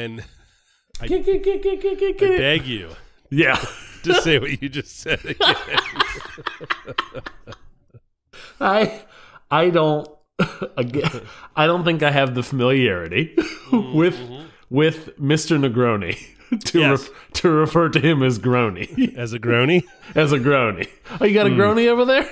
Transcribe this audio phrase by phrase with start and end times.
[0.00, 0.24] And
[1.02, 2.38] Get, get, get, get, get, get, I get it.
[2.38, 2.90] beg you
[3.30, 3.62] Yeah.
[4.02, 5.56] to say what you just said again.
[8.60, 9.02] I
[9.50, 10.08] I don't
[10.76, 11.22] again,
[11.56, 13.34] I don't think I have the familiarity
[13.72, 14.46] with mm-hmm.
[14.70, 15.58] with Mr.
[15.58, 16.18] Negroni
[16.66, 17.08] to Yes.
[17.08, 19.84] ref- to refer to him as Grony As a groany?
[20.14, 20.88] as a Grony.
[21.20, 21.56] Oh, you got a mm.
[21.56, 22.28] Grony over there?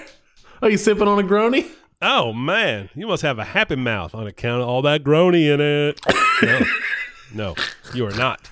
[0.63, 1.67] Are you sipping on a Grony?
[2.01, 2.91] Oh, man.
[2.95, 6.01] You must have a happy mouth on account of all that groany in it.
[6.43, 6.61] No.
[7.35, 7.55] No,
[7.95, 8.51] you are not.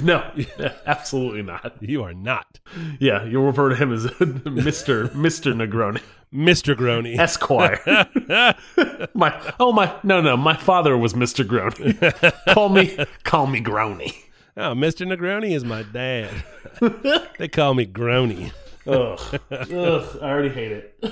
[0.00, 0.30] No,
[0.86, 1.76] absolutely not.
[1.80, 2.60] You are not.
[2.98, 5.08] Yeah, you'll refer to him as Mr.
[5.10, 5.52] Mr.
[5.54, 6.00] Negroni,
[6.32, 6.74] Mr.
[6.76, 7.18] Groany.
[7.18, 7.80] Esquire.
[9.14, 11.44] my oh my no no, my father was Mr.
[11.44, 12.54] Grony.
[12.54, 14.14] call me call me Grony.
[14.56, 15.06] Oh, Mr.
[15.06, 16.30] Negroni is my dad.
[17.38, 18.52] they call me Grony.
[18.86, 21.04] Ugh, ugh, I already hate it.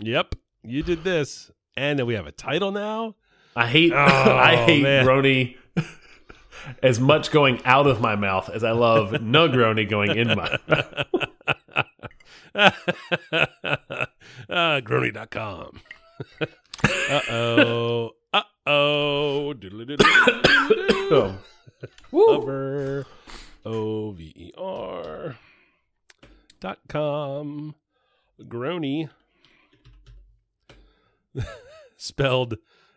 [0.00, 1.50] Yep, you did this.
[1.76, 3.16] And then we have a title now.
[3.56, 5.04] I hate I hate man.
[5.06, 5.56] Grony
[6.82, 11.06] as much going out of my mouth as I love Negroni going in my mouth.
[14.48, 15.80] uh, Grony.com.
[16.40, 18.10] uh oh.
[18.32, 19.54] Uh oh.
[21.10, 21.34] Oh.
[22.12, 23.06] Over.
[23.64, 25.36] O V E R.
[26.60, 27.74] Dot com.
[28.40, 29.08] Grony.
[31.96, 32.56] Spelled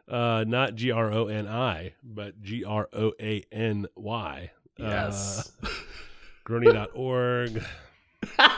[0.09, 4.51] uh, not G R O N I, but G R O A N Y.
[4.77, 5.51] Yes.
[5.63, 5.67] Uh,
[6.47, 7.63] Grony.org.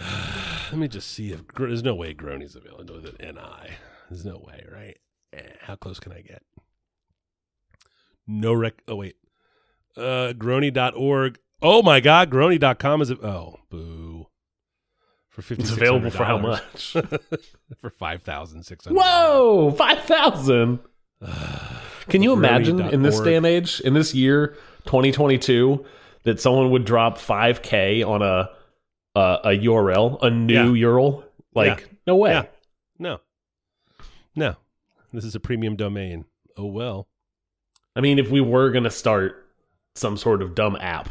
[0.00, 3.70] Let me just see if there's no way Grony's available with an NI.
[4.08, 4.96] There's no way, right?
[5.32, 6.42] Eh, how close can I get?
[8.26, 8.74] No rec.
[8.88, 9.16] Oh wait,
[9.96, 11.38] uh, Grony.org.
[11.60, 13.10] Oh my God, Grony.com is.
[13.10, 14.28] a- Oh, boo.
[15.30, 16.92] For fifty, It's available for how much?
[17.80, 18.98] for five thousand six hundred.
[19.00, 20.80] Whoa, five thousand.
[22.08, 24.56] Can you imagine in this day and age, in this year,
[24.86, 25.84] 2022,
[26.24, 28.50] that someone would drop 5k on a
[29.14, 31.22] a, a URL, a new URL?
[31.54, 31.86] Like, Yeah.
[32.08, 32.30] no way.
[32.32, 32.42] Yeah.
[32.98, 33.20] No,
[34.34, 34.56] no.
[35.12, 36.24] This is a premium domain.
[36.56, 37.06] Oh well.
[37.94, 39.46] I mean, if we were gonna start
[39.94, 41.08] some sort of dumb app,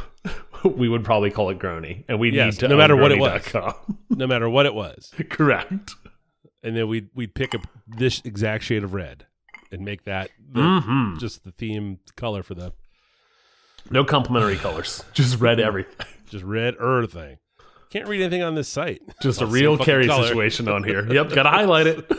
[0.76, 3.20] we would probably call it Grony, and we Yes, need to no matter what it
[3.20, 3.44] was.
[4.10, 5.96] No matter what it was, Correct.
[6.64, 9.26] and then we'd we'd pick up this exact shade of red
[9.72, 12.74] and make that the, hmm just the theme color for the
[13.90, 16.06] No complementary colors, just red everything.
[16.30, 17.38] just red er thing.
[17.92, 19.02] Can't read anything on this site.
[19.22, 20.28] Just a real carry color.
[20.28, 21.12] situation on here.
[21.12, 22.12] Yep, gotta highlight it.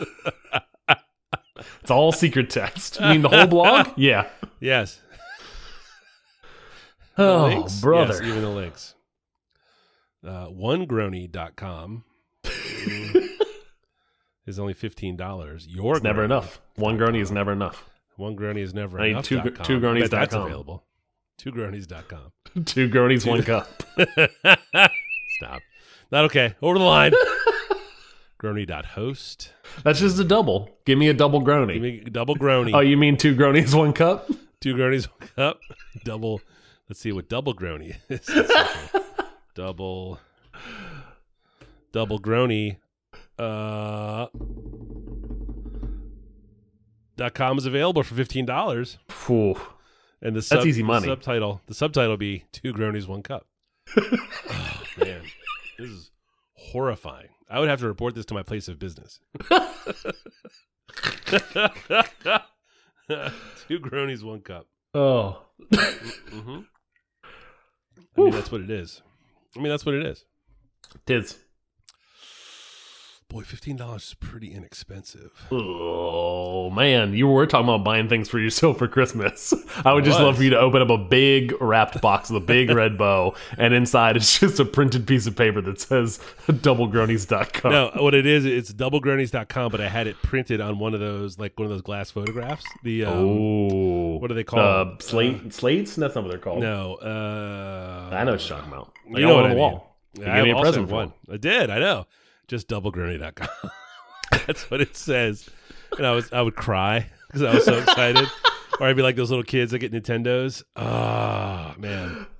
[1.81, 2.99] It's all secret text.
[2.99, 3.89] You mean the whole blog?
[3.95, 4.27] Yeah.
[4.59, 4.99] Yes.
[7.17, 7.79] Oh, links?
[7.81, 8.13] brother.
[8.13, 8.95] Yes, even the links.
[10.25, 12.03] Uh, onegrony.com
[14.45, 15.65] is only $15.
[15.67, 16.61] Your It's never enough.
[16.75, 17.89] One Grony is never enough.
[18.17, 19.25] One Grony is never I need enough.
[19.25, 20.43] two gr- two Gronies Bet dot That's com.
[20.45, 20.83] available.
[21.37, 22.31] Two Gronies.com.
[22.65, 23.67] Two Gronies, one cup.
[25.37, 25.61] Stop.
[26.11, 26.53] Not okay.
[26.61, 27.13] Over the line.
[28.39, 29.51] Grony.host.
[29.83, 30.69] That's just a double.
[30.85, 31.73] Give me a double Grony.
[31.73, 32.71] Give me double Grony.
[32.75, 34.29] oh, you mean two Gronies, one cup?
[34.59, 35.59] Two Gronies, one cup.
[36.03, 36.41] Double.
[36.91, 38.19] Let's see what double Grony is.
[38.27, 39.01] Let's see here.
[39.55, 40.19] double.
[41.93, 42.79] Double Grony.
[43.39, 44.27] Uh.
[47.15, 48.97] Dot com is available for fifteen dollars,
[50.21, 51.07] and the sub, That's easy money.
[51.07, 53.47] The subtitle, the subtitle will be two Gronies, one cup.
[53.97, 55.21] oh man,
[55.79, 56.11] this is
[56.55, 57.29] horrifying.
[57.49, 59.21] I would have to report this to my place of business.
[59.39, 59.47] two
[63.79, 64.67] Gronies, one cup.
[64.93, 65.43] Oh.
[65.73, 66.59] hmm
[68.17, 69.01] I mean, that's what it is.
[69.55, 70.25] I mean, that's what it is.
[71.05, 71.37] Tis.
[73.31, 75.47] Boy, fifteen dollars is pretty inexpensive.
[75.51, 79.53] Oh man, you were talking about buying things for yourself for Christmas.
[79.85, 82.45] I would just love for you to open up a big wrapped box with a
[82.45, 86.19] big red bow, and inside it's just a printed piece of paper that says
[86.49, 87.71] doublegronies.com.
[87.71, 91.39] No, what it is, it's doublegronies.com, but I had it printed on one of those,
[91.39, 92.65] like one of those glass photographs.
[92.83, 95.03] The um, oh, what are they Uh, called?
[95.03, 95.95] slate slates?
[95.95, 96.61] That's not what they're called.
[96.61, 98.91] no, uh, I know what you're talking about.
[99.15, 99.57] I You know what the I mean.
[99.57, 99.97] wall.
[100.17, 101.13] You I gave me a present for one.
[101.31, 101.69] I did.
[101.69, 102.05] I know.
[102.47, 103.71] Just doublegrony.com.
[104.47, 105.49] That's what it says.
[105.97, 108.27] And I was I would cry because I was so excited.
[108.79, 110.63] or I'd be like those little kids that get Nintendos.
[110.75, 112.25] Ah, man.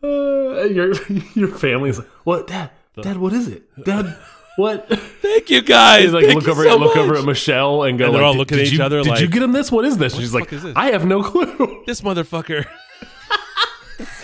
[0.52, 0.94] Uh, your
[1.34, 2.70] your family's like, what, Dad?
[3.02, 3.64] Dad, what is it?
[3.86, 4.16] Dad,
[4.58, 4.88] what?
[5.22, 6.04] Thank you guys.
[6.06, 8.22] He's like, Thank look you over, so look over at Michelle and go, And they're
[8.22, 9.72] like, all looking at each you- other Did you get him this?
[9.72, 10.14] What is this?
[10.14, 10.74] And she's like, is this?
[10.76, 11.84] I have no clue.
[11.86, 12.66] This motherfucker.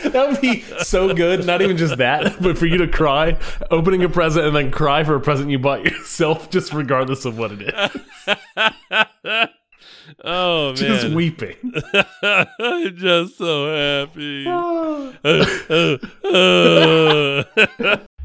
[0.03, 1.45] that would be so good.
[1.45, 3.37] Not even just that, but for you to cry,
[3.71, 7.37] opening a present and then cry for a present you bought yourself, just regardless of
[7.37, 7.73] what it is.
[10.23, 11.55] Oh man, just weeping.
[12.23, 14.45] I'm just so happy.
[14.47, 15.13] Ah.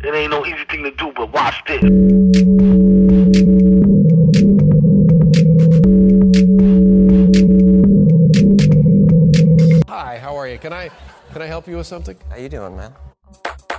[0.05, 1.81] It ain't no easy thing to do, but watch this.
[9.89, 10.59] Hi, how are you?
[10.59, 10.91] Can I
[11.33, 12.17] can I help you with something?
[12.31, 12.93] How you doing, man?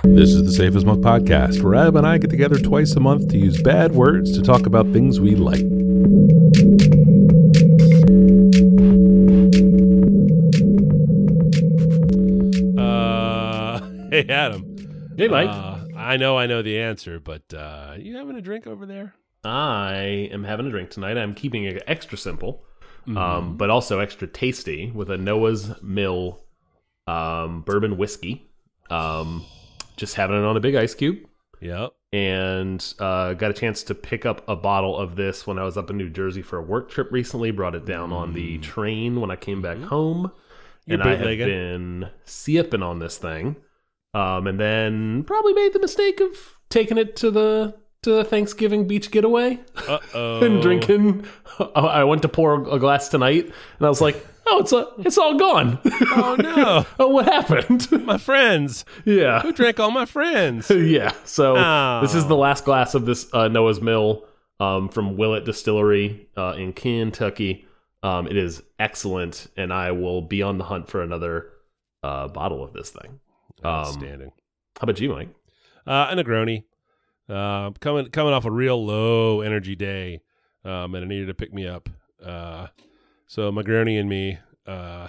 [0.02, 3.00] This is the Safe as Milk podcast, where Ab and I get together twice a
[3.00, 5.60] month to use bad words to talk about things we like.
[12.78, 13.80] uh,
[14.10, 14.74] hey Adam.
[15.16, 15.48] Hey, Mike.
[15.48, 15.73] Uh,
[16.04, 19.14] I know I know the answer, but uh, you having a drink over there?
[19.44, 21.18] I am having a drink tonight.
[21.18, 22.64] I'm keeping it extra simple,
[23.06, 23.18] Mm-hmm.
[23.18, 26.42] um, but also extra tasty with a Noah's Mill
[27.06, 28.50] um, bourbon whiskey.
[28.88, 29.44] Um,
[29.96, 31.18] just having it on a big ice cube.
[31.60, 31.92] Yep.
[32.12, 35.76] and uh, got a chance to pick up a bottle of this when I was
[35.78, 37.50] up in New Jersey for a work trip recently.
[37.50, 40.30] Brought it down on the train when I came back home, Mm.
[40.30, 40.90] Mm-hmm.
[40.92, 43.56] You're and I have been sipping on this thing,
[44.14, 46.30] um, and then probably made the mistake of
[46.70, 49.58] taking it to the to the Thanksgiving beach getaway
[49.88, 50.44] Uh oh.
[50.44, 51.24] and drinking.
[51.74, 55.16] I went to pour a glass tonight, and I was like, "Oh, it's a, it's
[55.18, 55.78] all gone.
[56.16, 57.88] Oh no, oh, what happened?
[58.04, 58.84] my friends.
[59.04, 60.68] yeah, Who drank all my friends?
[60.70, 61.12] yeah.
[61.24, 62.00] So Oh.
[62.02, 64.24] this is the last glass of this uh, Noah's Mill
[64.60, 67.66] um, from Willett Distillery uh, in Kentucky.
[68.02, 71.50] Um, it is excellent, and I will be on the hunt for another
[72.02, 73.20] uh, bottle of this thing.
[73.64, 74.00] Um,
[74.78, 75.28] How about you, Mike?
[75.86, 76.64] Uh, and a Negroni.
[77.28, 80.20] Uh, coming coming off a real low energy day,
[80.64, 81.88] um, and I needed to pick me up.
[82.22, 82.66] Uh,
[83.26, 85.08] so Negroni and me uh,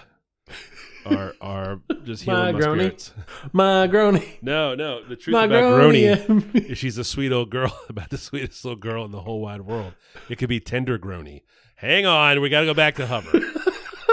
[1.06, 2.76] are are just healing my Negroni?
[2.78, 3.14] spirits.
[3.54, 4.42] My grony.
[4.42, 5.04] No, no.
[5.04, 6.66] The truth My about Grony grony.
[6.72, 9.62] is she's a sweet old girl, about the sweetest little girl in the whole wide
[9.62, 9.94] world.
[10.30, 11.42] It could be tender Grony.
[11.78, 13.44] Hang on, we got to go back to Hubbard.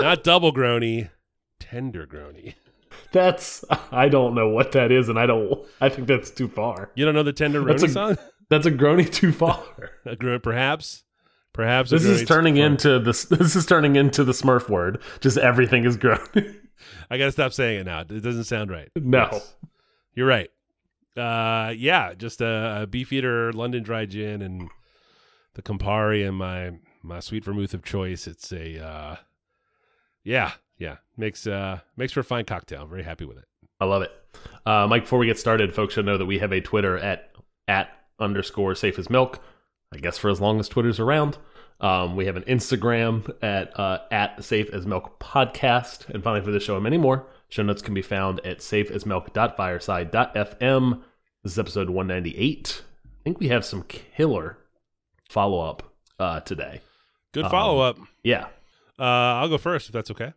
[0.01, 1.11] Not double Grony,
[1.61, 2.55] tender Grony.
[3.13, 5.61] That's I don't know what that is, and I don't.
[5.81, 6.91] I think that's too far.
[6.95, 8.17] You don't know the tender That's a- song?
[8.51, 9.63] That's a grony too far.
[10.05, 11.05] A gro- perhaps,
[11.55, 11.91] perhaps.
[11.91, 13.13] This is turning into the.
[13.39, 15.01] This is turning into the Smurf word.
[15.21, 16.57] Just everything is grony.
[17.11, 18.01] I got to stop saying it now.
[18.01, 18.91] It doesn't sound right.
[18.97, 19.29] no.
[19.33, 19.55] Yes.
[20.15, 20.51] You're right.
[21.17, 24.69] Uh, yeah, just a, a beefeater London dry gin and
[25.55, 26.73] the Campari and my
[27.03, 28.27] my sweet vermouth of choice.
[28.27, 29.17] It's a uh,
[30.25, 32.83] yeah, yeah makes uh makes for a fine cocktail.
[32.83, 33.45] I'm very happy with it.
[33.81, 34.13] I love it.
[34.65, 37.31] Uh, Mike, before we get started, folks should know that we have a Twitter at
[37.69, 39.43] at underscore safe as milk.
[39.93, 41.37] I guess for as long as Twitter's around.
[41.81, 46.09] Um, we have an Instagram at uh, at safe as milk podcast.
[46.09, 48.91] And finally, for this show and many more, show notes can be found at safe
[48.91, 51.03] as milk safeasmilk.fireside.fm.
[51.43, 52.83] This is episode 198.
[53.05, 54.59] I think we have some killer
[55.29, 56.81] follow up uh, today.
[57.33, 57.99] Good Um, follow up.
[58.23, 58.47] Yeah,
[58.99, 59.03] Uh,
[59.43, 60.33] I'll go first if that's okay.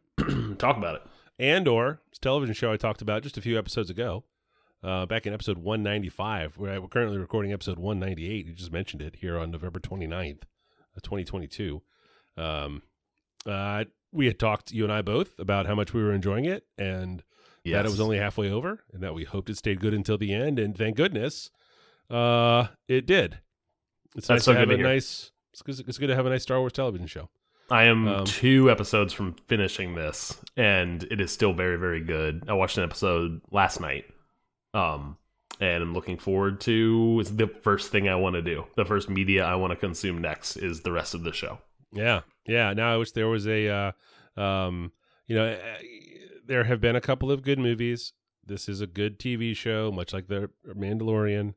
[0.56, 1.02] Talk about it.
[1.38, 4.24] Andor, it's a television show I talked about just a few episodes ago.
[4.84, 8.46] Uh, back in episode 195, where we're currently recording episode 198.
[8.46, 10.44] You just mentioned it here on November 29th,
[10.96, 11.82] of 2022.
[12.38, 12.84] Um,
[13.48, 16.66] uh, we had talked, you and I both, about how much we were enjoying it
[16.78, 17.24] and
[17.66, 20.34] that it was only halfway over and that we hoped it stayed good until the
[20.34, 20.60] end.
[20.60, 21.50] And thank goodness
[22.10, 23.40] uh, it did.
[24.16, 24.86] It's That's nice so to have to a hear.
[24.86, 27.30] nice, it's good, it's good to have a nice Star Wars television show.
[27.70, 32.44] I am Um, two episodes from finishing this, and it is still very, very good.
[32.48, 34.06] I watched an episode last night,
[34.74, 35.18] um,
[35.60, 37.18] and I'm looking forward to.
[37.22, 38.66] It's the first thing I want to do.
[38.76, 41.60] The first media I want to consume next is the rest of the show.
[41.92, 42.74] Yeah, yeah.
[42.74, 43.68] Now I wish there was a,
[44.38, 44.92] uh, um,
[45.28, 45.58] you know, uh,
[46.46, 48.14] there have been a couple of good movies.
[48.46, 51.56] This is a good TV show, much like the Mandalorian.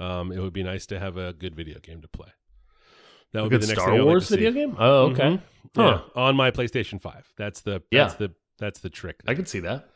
[0.00, 2.30] Um, it would be nice to have a good video game to play.
[3.34, 4.76] That would good be the next Star like Wars video game.
[4.78, 5.22] Oh, okay.
[5.22, 5.40] Mhm.
[5.76, 5.82] Huh.
[6.16, 7.30] Yeah, on my PlayStation Five.
[7.36, 8.04] That's the Yeah.
[8.04, 9.20] that's the that's the trick.
[9.26, 9.90] I can see that.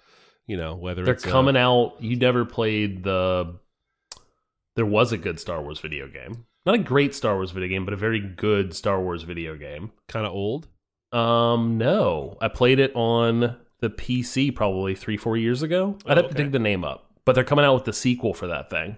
[0.47, 1.95] you know whether They're it's uh, coming out.
[2.01, 3.55] You never played the.
[4.77, 6.45] There was a good Star Wars video game.
[6.67, 9.93] Not a great Star Wars video game, but a very good Star Wars video game.
[10.09, 10.69] kind of old.
[11.13, 15.97] Um, no, I played it on the PC probably three, four years ago.
[16.07, 18.35] I'd Oh, have to dig the name up, but they're coming out with the sequel
[18.35, 18.97] for that thing.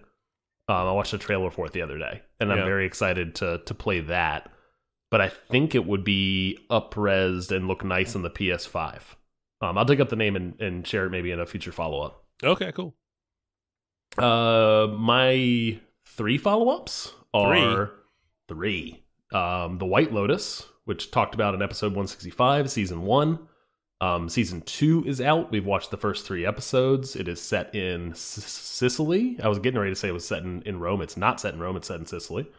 [0.70, 2.64] Um, I watched a trailer for it the other day, and I'm Yeah.
[2.64, 4.50] very excited to to play that.
[5.10, 9.16] But I think it would be upresed and look nice on the PS5.
[9.60, 12.00] Um, I'll dig up the name and, and share it maybe in a future follow
[12.02, 12.24] up.
[12.44, 12.94] Okay, cool.
[14.16, 17.90] Uh, my three follow ups are
[18.48, 19.02] three.
[19.32, 23.38] Um, the White Lotus, which talked about in episode 165, season one.
[24.00, 25.50] Um, season two is out.
[25.50, 27.16] We've watched the first three episodes.
[27.16, 29.38] It is set in Sicily.
[29.42, 31.02] I was getting ready to say it was set in, in Rome.
[31.02, 31.76] It's not set in Rome.
[31.76, 32.50] It's set in Sicily.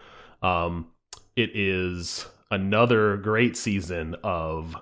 [0.43, 0.87] Um,
[1.35, 4.75] it is another great season of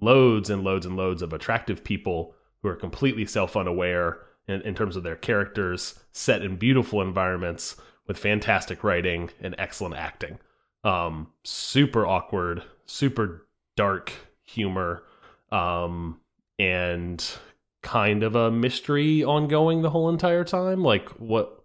[0.00, 4.74] loads and loads and loads of attractive people who are completely self unaware in, in
[4.74, 10.38] terms of their characters, set in beautiful environments with fantastic writing and excellent acting.
[10.84, 14.12] Um, super awkward, super dark
[14.44, 15.02] humor,
[15.50, 16.20] um,
[16.58, 17.24] and
[17.82, 20.82] kind of a mystery ongoing the whole entire time.
[20.82, 21.60] Like what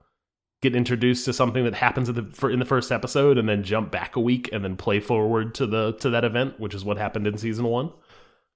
[0.61, 3.63] get introduced to something that happens in the for, in the first episode and then
[3.63, 6.83] jump back a week and then play forward to the to that event, which is
[6.83, 7.91] what happened in season one.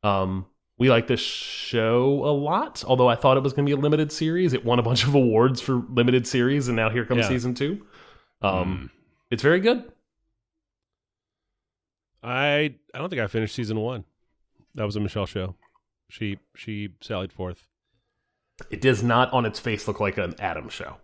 [0.04, 0.46] Um,
[0.78, 2.84] we like this show a lot.
[2.86, 5.06] Although I thought it was going to be a limited series, it won a bunch
[5.06, 7.30] of awards for limited series, and now here comes Yeah.
[7.30, 7.86] season two.
[8.42, 8.90] Um,
[9.32, 9.90] it's very good.
[12.22, 14.04] I I don't think I finished season one.
[14.76, 15.56] That was a Michelle show.
[16.10, 17.68] She she sallied forth.
[18.70, 20.98] It does not on its face look like an Adam show.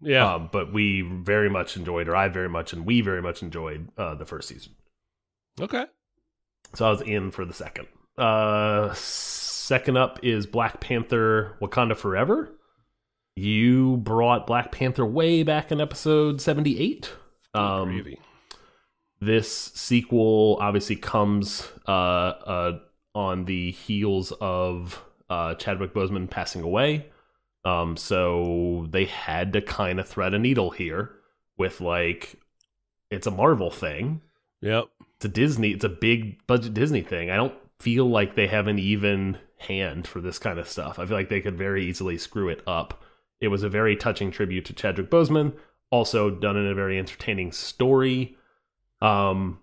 [0.00, 0.34] Yeah.
[0.34, 3.88] Um, but we very much enjoyed, or I very much, and we very much enjoyed
[3.96, 4.74] uh, the first season.
[5.60, 5.86] okay.
[6.74, 7.86] So I was in for the second.
[8.18, 12.50] Uh, second up is Black Panther: Wakanda Forever.
[13.36, 17.12] You brought Black Panther way back in episode seventy-eight.
[17.54, 18.02] Um,
[19.20, 22.78] this sequel obviously comes uh, uh,
[23.16, 27.06] on the heels of uh, Chadwick Boseman passing away.
[27.64, 31.12] Um, so they had to kind of thread a needle here
[31.56, 32.36] with like
[33.10, 34.20] it's a Marvel thing.
[34.60, 34.88] Yep.
[35.16, 35.70] It's a Disney.
[35.70, 37.30] It's a big budget Disney thing.
[37.30, 40.98] I don't feel like they have an even hand for this kind of stuff.
[40.98, 43.02] I feel like they could very easily screw it up.
[43.40, 45.54] It was a very touching tribute to Chadwick Boseman,
[45.90, 48.36] also done in a very entertaining story.
[49.00, 49.60] Um,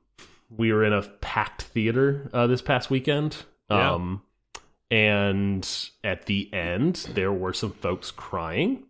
[0.49, 3.37] we were in a packed theater uh, this past weekend.
[3.69, 3.93] Yeah.
[3.93, 4.21] Um,
[4.91, 5.67] and
[6.03, 8.83] at the end, there were some folks crying.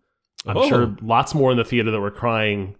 [0.45, 0.67] I'm Oh.
[0.67, 2.75] sure lots more in the theater that were crying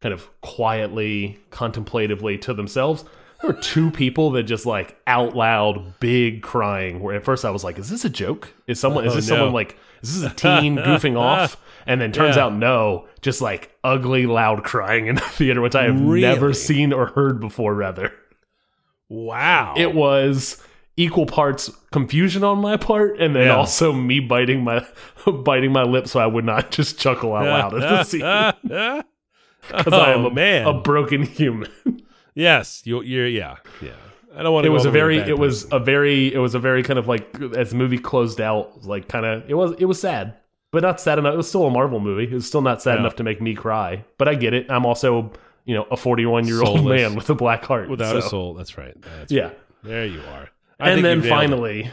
[0.00, 3.04] kind of quietly, contemplatively to themselves.
[3.42, 7.00] There were two people that just like out loud, big crying.
[7.00, 8.52] Where at first I was like, "Is this a joke?
[8.68, 9.04] Is someone?
[9.04, 9.36] is Oh, this no.
[9.36, 9.76] someone like?
[10.00, 12.44] This is a teen goofing off?" And then turns Yeah.
[12.46, 16.92] out no, just like ugly, loud crying in the theater, which I have never seen
[16.92, 17.74] or heard before.
[17.74, 18.12] Rather,
[19.08, 19.74] Wow.
[19.76, 20.62] it was
[20.96, 23.56] equal parts confusion on my part, and then Yeah.
[23.56, 24.84] also me biting my
[25.44, 29.92] biting my lip so I would not just chuckle out loud at the scene because
[29.92, 30.66] I oh, am oh a, man.
[30.66, 31.70] a broken human.
[32.34, 32.82] yes.
[32.84, 33.02] You.
[33.02, 33.26] You're.
[33.26, 33.56] Yeah.
[33.80, 33.90] Yeah.
[34.36, 34.70] I don't want to.
[34.70, 37.34] it was a very it was a very it was a very kind of like
[37.56, 40.34] as the movie closed out like kind of it was it was sad
[40.70, 42.94] but not sad enough it was still a marvel movie it was still not sad
[42.94, 43.00] Yeah.
[43.00, 45.32] enough to make me cry but i get it i'm also
[45.64, 47.00] you know a 41 year old Soulless.
[47.02, 48.54] man with a black heart without a soul.
[48.54, 48.94] That's right.
[49.00, 49.58] That's yeah right.
[49.82, 50.48] There you are.
[50.80, 51.28] I and then it.
[51.28, 51.90] finally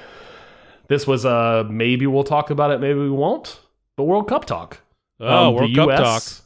[0.88, 3.60] this was uh maybe we'll talk about it maybe we won't
[3.96, 4.80] but world cup talk
[5.22, 6.42] Oh, Um, World Cup US,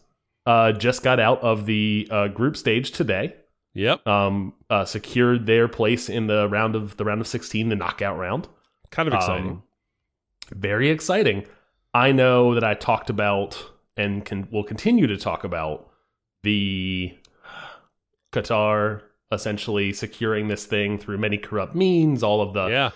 [0.46, 3.34] uh just got out of the uh, group stage today
[3.73, 4.05] Yep.
[4.07, 8.17] um uh, secured their place in the round of the round of 16 the knockout
[8.17, 8.47] round
[8.91, 9.49] Kind of exciting.
[9.49, 9.63] Um,
[10.51, 11.45] very exciting.
[11.93, 13.63] I know that I talked about
[13.97, 15.89] and can will continue to talk about
[16.43, 17.15] the
[18.31, 22.89] Qatar essentially securing this thing through many corrupt means, all of the yeah.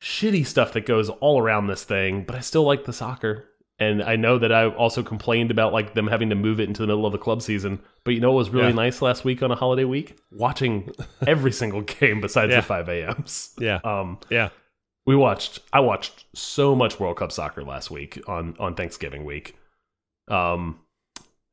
[0.00, 3.48] shitty stuff that goes all around this thing, but I still like the soccer.
[3.80, 6.80] And I know that I also complained about like them having to move it into
[6.82, 7.80] the middle of the club season.
[8.04, 8.74] But you know what was really Yeah.
[8.74, 10.16] nice last week on a holiday week?
[10.30, 10.92] Watching
[11.26, 12.60] every single game besides Yeah.
[12.60, 13.54] the 5 a.m.s.
[13.58, 13.80] Yeah.
[13.82, 14.50] Um, Yeah.
[15.06, 19.56] we watched I watched so much World Cup soccer last week on on Thanksgiving week.
[20.28, 20.78] Um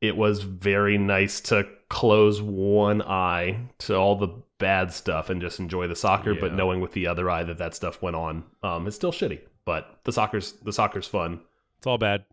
[0.00, 5.58] it was very nice to close one eye to all the bad stuff and just
[5.60, 8.44] enjoy the soccer but knowing with the other eye that that stuff went on.
[8.62, 11.40] Um it's still shitty, but the soccer's the soccer's fun
[11.82, 12.24] It's all bad.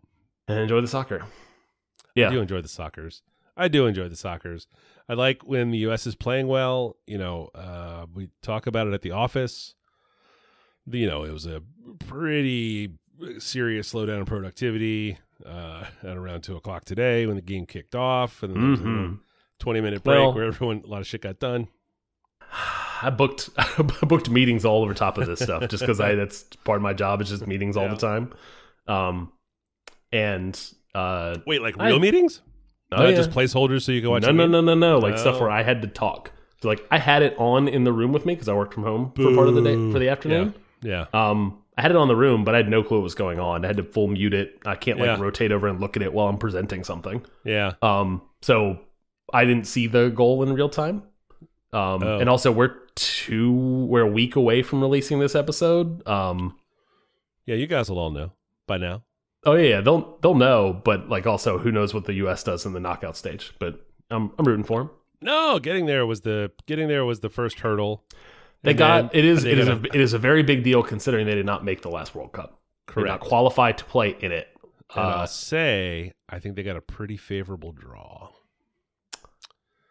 [0.46, 1.24] and enjoy the soccer.
[2.14, 2.26] Yeah.
[2.26, 2.30] I Yeah.
[2.36, 3.22] do enjoy the soccers.
[3.56, 4.68] I do enjoy the soccers.
[5.08, 6.06] I like when the U.S.
[6.06, 6.96] is playing well.
[7.08, 9.74] You know, uh, we talk about it at the office.
[10.86, 11.62] You know, it was a
[11.98, 12.92] pretty
[13.38, 18.44] serious slowdown in productivity uh, at around two o'clock today when the game kicked off,
[18.44, 19.18] and then there was a little Mhm.
[19.58, 21.66] twenty minute break Well- where everyone a lot of shit got done.
[23.02, 26.44] I booked I booked meetings all over top of this stuff just because I that's
[26.64, 27.94] part of my job is just meetings all Yeah.
[27.94, 28.32] the time.
[28.86, 29.32] Um,
[30.12, 30.58] and
[30.94, 32.40] uh, Wait, like I- real meetings?
[32.92, 33.14] Oh, yeah.
[33.14, 34.22] just placeholders so you can watch.
[34.22, 35.42] no, no, no, no, no, like stuff Oh.
[35.42, 36.32] where I had to talk.
[36.60, 38.82] So like I had it on in the room with me because I worked from
[38.82, 40.54] home for part of the day for the afternoon.
[40.82, 43.14] Yeah, Um, I had it on the room, but I had no clue what was
[43.14, 43.64] going on.
[43.64, 44.58] I had to full mute it.
[44.66, 45.20] I can't like Yeah.
[45.20, 47.24] rotate over and look at it while I'm presenting something.
[47.44, 47.74] yeah.
[47.80, 48.80] Um, so
[49.32, 51.04] I didn't see the goal in real time.
[51.72, 52.18] Um, Oh.
[52.18, 53.52] and also we're two,
[53.88, 56.04] we're a week away from releasing this episode.
[56.08, 56.56] Um,
[57.46, 58.32] Yeah, you guys will all know
[58.66, 59.02] by now.
[59.44, 62.42] Oh yeah, yeah, they'll they'll know, but like also who knows what the U.S.
[62.44, 63.52] does in the knockout stage.
[63.58, 64.90] But I'm I'm rooting for them.
[65.22, 68.04] No, getting there was the getting there was the first hurdle.
[68.62, 70.82] They And got it is they it is a it is a very big deal
[70.82, 72.60] considering they did not make the last World Cup.
[72.88, 73.24] They did not Correct.
[73.28, 74.48] qualify to play in it.
[74.94, 78.28] And Uh, I'll say I think they got a pretty favorable draw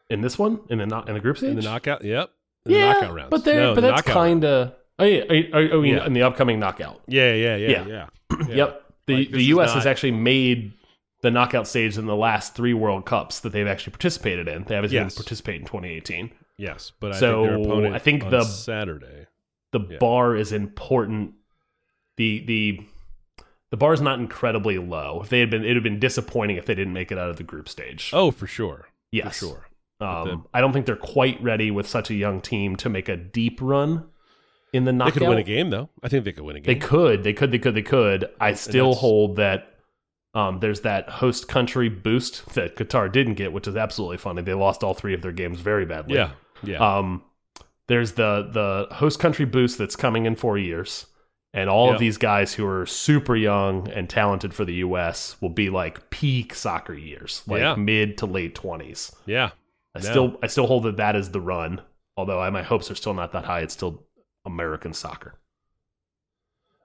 [0.09, 2.03] in this one in the no- in the group stage in the knockout.
[2.03, 2.29] Yep,
[2.65, 3.29] in the yeah, knockout rounds.
[3.31, 6.05] but they're No, but the that's kind of oh yeah oh, oh, oh, Yeah.
[6.05, 7.01] in the upcoming knockout.
[7.07, 7.85] yeah, yeah, yeah, Yeah.
[7.87, 8.07] yeah.
[8.49, 8.55] yeah.
[8.55, 8.88] Yep.
[9.09, 9.73] The Like, the U.S.
[9.73, 10.73] has actually made
[11.21, 14.63] the knockout stage in the last three World Cups that they've actually participated in.
[14.63, 15.11] They haven't Yes.
[15.13, 16.31] even participated in 2018.
[16.57, 19.25] Yes, but I So, think their opponent I think the- Saturday.
[19.71, 19.97] The Yeah.
[19.99, 21.33] bar is important.
[22.17, 22.79] The the
[23.71, 25.21] the bar is not incredibly low.
[25.23, 27.29] If they had been, it would have been disappointing if they didn't make it out
[27.29, 28.09] of the group stage.
[28.13, 28.87] Oh, for sure.
[29.11, 29.67] yes, For sure.
[30.01, 33.15] Um, I don't think they're quite ready with such a young team to make a
[33.17, 34.08] deep run
[34.73, 35.13] in the knockout.
[35.15, 35.89] They could win a game though.
[36.03, 36.73] I think they could win a game.
[36.73, 38.29] They could, they could, they could, they could.
[38.39, 39.75] I still hold that
[40.33, 44.41] um, there's that host country boost that Qatar didn't get, which is absolutely funny.
[44.43, 46.15] They lost all three of their games very badly.
[46.15, 46.31] Yeah,
[46.63, 46.77] yeah.
[46.97, 47.23] Um,
[47.87, 51.07] there's the the host country boost that's coming in four years,
[51.53, 51.93] and all Yeah.
[51.93, 55.35] of these guys who are super young and talented for the U.S.
[55.41, 57.73] will be like peak soccer years, like Yeah.
[57.75, 59.11] mid to late twenties.
[59.25, 59.49] yeah.
[59.95, 60.09] I No.
[60.11, 61.81] still I still hold that that is the run.
[62.15, 63.61] Although I, my hopes are still not that high.
[63.61, 64.03] It's still
[64.49, 65.35] American soccer.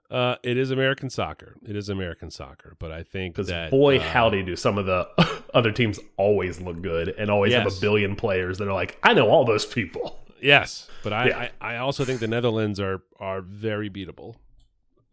[0.09, 1.55] Uh, it is American soccer.
[1.67, 4.85] It is American soccer, but I think Because that boy, uh, howdy, do some of
[4.85, 5.07] the
[5.53, 9.13] other teams always look good and always have a billion players that are like, I
[9.13, 10.19] know all those people.
[10.41, 11.49] Yes, but I, Yeah.
[11.59, 14.35] I, I also think the Netherlands are are very beatable.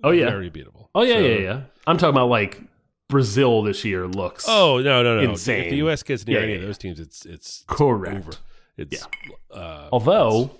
[0.04, 0.88] Oh yeah, very beatable.
[0.94, 1.60] oh yeah, So- yeah, yeah.
[1.86, 2.60] I'm talking about like
[3.08, 4.44] Brazil this year looks.
[4.46, 5.30] Oh no, no, no!
[5.30, 5.64] Insane.
[5.64, 6.02] If the U.S.
[6.02, 6.66] gets near Yeah, any yeah, of yeah.
[6.66, 8.16] those teams, it's it's correct.
[8.18, 8.32] over.
[8.76, 9.06] It's
[9.50, 10.58] uh, Although it's-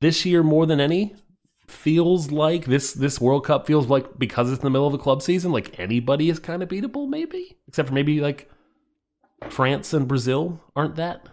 [0.00, 1.14] this year more than any
[1.66, 4.98] feels like this this World Cup feels like because it's in the middle of the
[4.98, 8.50] club season, like anybody is kind of beatable, maybe except for maybe like
[9.50, 11.28] France and Brazil aren't that.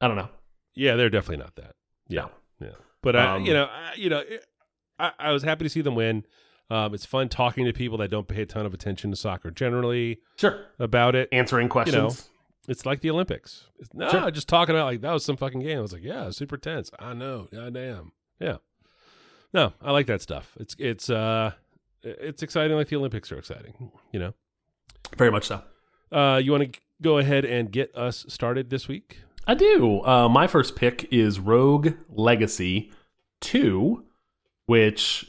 [0.00, 0.28] I don't know.
[0.74, 1.74] yeah, they're definitely not that.
[2.08, 2.26] Yeah,
[2.60, 2.70] yeah.
[3.02, 4.22] But I, Um, you know, I, you know,
[4.98, 6.24] I, I was happy to see them win.
[6.70, 9.50] Um, it's fun talking to people that don't pay a ton of attention to soccer
[9.50, 10.64] generally Sure.
[10.78, 11.28] about it.
[11.32, 12.28] Answering questions.
[12.68, 13.64] It's like the Olympics.
[13.78, 14.30] It's, no, Sure.
[14.30, 15.78] just talking about like that was some fucking game.
[15.78, 16.90] I was like, yeah, super tense.
[16.98, 17.48] I know.
[17.52, 18.12] God damn.
[18.40, 18.58] Yeah.
[19.52, 20.52] No, I like that stuff.
[20.60, 21.52] It's it's uh
[22.02, 24.34] it's exciting like the Olympics are exciting, you know.
[25.16, 25.62] Very much so.
[26.10, 29.18] Uh you want to go ahead and get us started this week?
[29.46, 30.00] I do.
[30.02, 32.92] Uh, my first pick is Rogue Legacy
[33.40, 34.04] 2,
[34.66, 35.28] which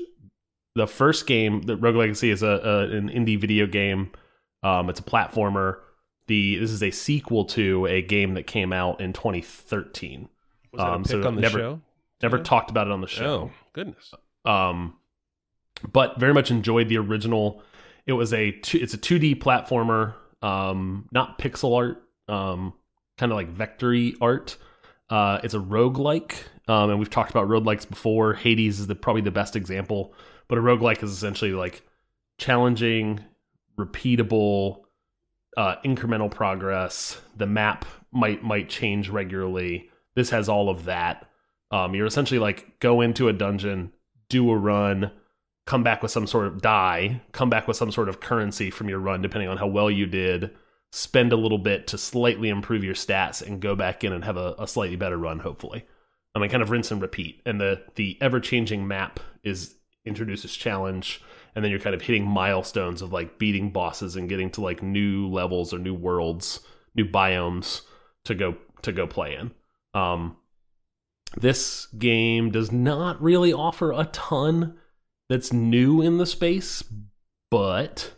[0.76, 4.12] the first game, the Rogue Legacy is a, a an indie video game.
[4.62, 5.80] Um, it's a platformer.
[6.27, 10.29] The this is a sequel to a game that came out in 2013.
[10.71, 11.81] Was that Um, so on the never- show?
[12.21, 12.43] Never Yeah.
[12.43, 13.25] talked about it on the show.
[13.25, 14.13] Oh, goodness.
[14.45, 14.93] um,
[15.91, 17.62] but very much enjoyed the original.
[18.05, 22.73] It was a two, it's a 2D platformer, um, not pixel art, um,
[23.17, 24.57] kind of like vectory art.
[25.09, 26.36] Uh, it's a roguelike,
[26.69, 28.33] um, and we've talked about roguelikes before.
[28.33, 30.13] Hades is the, probably the best example,
[30.47, 31.81] but a roguelike is essentially like
[32.38, 33.19] challenging,
[33.77, 34.83] repeatable,
[35.57, 37.21] uh, incremental progress.
[37.37, 39.89] The map might might change regularly.
[40.15, 41.27] This has all of that.
[41.71, 43.91] Um, you're essentially like go into a dungeon,
[44.29, 45.11] do a run,
[45.65, 48.89] come back with some sort of die, come back with some sort of currency from
[48.89, 50.51] your run, depending on how well you did.
[50.91, 54.37] Spend a little bit to slightly improve your stats, and go back in and have
[54.37, 55.85] a, a slightly better run, hopefully.
[56.35, 57.41] I mean, kind of rinse and repeat.
[57.45, 61.21] And the the ever changing map is introduces challenge,
[61.55, 64.81] and then you're kind of hitting milestones of like beating bosses and getting to like
[64.81, 66.59] new levels or new worlds,
[66.95, 67.81] new biomes
[68.25, 69.51] to go to go play in.
[69.93, 70.37] Um,
[71.37, 74.77] this game does not really offer a ton
[75.29, 76.83] that's new in the space,
[77.49, 78.13] but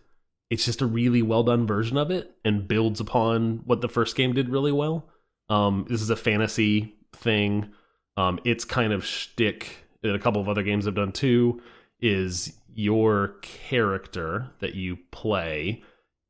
[0.49, 4.15] it's just a really well done version of it and builds upon what the first
[4.15, 5.09] game did really well.
[5.49, 7.69] Um, this is a fantasy thing.
[8.17, 11.61] Um, its kind of shtick that a couple of other games have done too
[11.99, 15.83] is your character that you play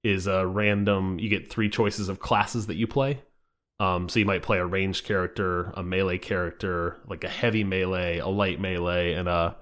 [0.03, 1.19] is a random.
[1.19, 3.21] You get three choices of classes that you play.
[3.79, 8.19] Um, so you might play a ranged character, a melee character, like a heavy melee,
[8.19, 9.57] a light melee, and a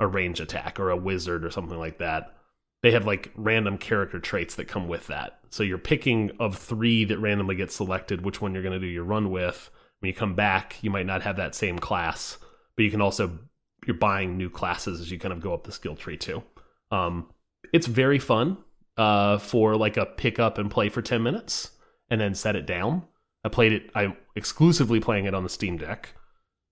[0.00, 2.34] a range attack or a wizard or something like that.
[2.82, 5.38] They have like random character traits that come with that.
[5.50, 8.86] So you're picking of three that randomly get selected which one you're going to do
[8.86, 9.70] your run with.
[10.00, 12.38] When you come back, you might not have that same class,
[12.74, 13.38] but you can also
[13.86, 16.42] you're buying new classes as you kind of go up the skill tree too.
[16.90, 17.26] Um,
[17.72, 18.58] it's very fun
[18.96, 21.70] uh, for like a pick up and play for ten minutes
[22.10, 23.02] and then set it down.
[23.44, 23.90] I played it.
[23.94, 26.14] I'm exclusively playing it on the Steam Deck,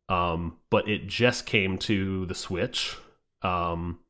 [0.08, 2.96] um, but it just came to the Switch.
[3.42, 4.00] Um,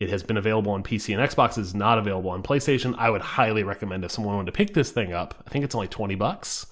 [0.00, 1.58] it has been available on PC and Xbox.
[1.58, 2.96] It's not available on PlayStation.
[2.98, 5.42] I would highly recommend if someone wanted to pick this thing up.
[5.46, 6.66] I think it's only twenty bucks.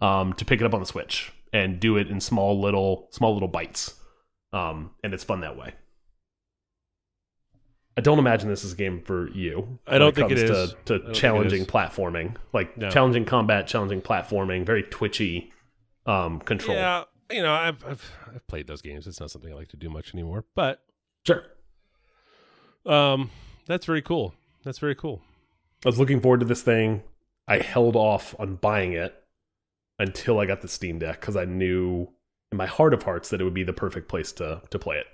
[0.00, 3.34] um, to pick it up on the Switch and do it in small little small
[3.34, 3.94] little bites,
[4.52, 5.74] um, and it's fun that way.
[7.96, 9.78] I don't imagine this is a game for you.
[9.86, 10.74] I don't think it is.
[10.86, 11.66] To, to challenging is.
[11.66, 12.88] platforming, like No.
[12.90, 15.52] challenging combat, challenging platforming, very twitchy
[16.06, 16.76] um, control.
[16.76, 19.06] Yeah, you know, I've, I've I've played those games.
[19.06, 20.44] It's not something I like to do much anymore.
[20.54, 20.80] But
[21.26, 21.44] Sure.
[22.86, 23.30] um,
[23.66, 24.34] that's very cool.
[24.64, 25.20] That's very cool.
[25.84, 27.02] I was looking forward to this thing.
[27.46, 29.14] I held off on buying it
[29.98, 32.08] until I got the Steam Deck because I knew
[32.52, 34.98] in my heart of hearts that it would be the perfect place to to play
[34.98, 35.06] it.